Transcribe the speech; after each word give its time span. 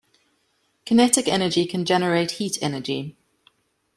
Kinetic 0.83 1.27
energy 1.27 1.63
can 1.67 1.85
generate 1.85 2.31
heat 2.31 2.57
energy. 2.59 3.15